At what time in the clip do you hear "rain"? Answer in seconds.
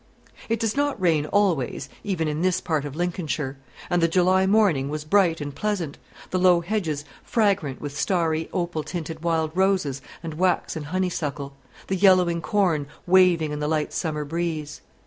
0.99-1.27